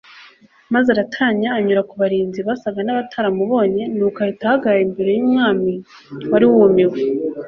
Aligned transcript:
maze 0.73 0.87
aratanya 0.95 1.49
anyura 1.57 1.81
ku 1.89 1.93
barinzi 2.01 2.39
basaga 2.47 2.79
nabataramubonye 2.83 3.83
nuko 3.95 4.17
ahita 4.23 4.43
ahagarara 4.47 4.83
imbere 4.87 5.09
yumwami 5.17 5.73
wari 6.31 6.45
wumiwe 6.53 6.97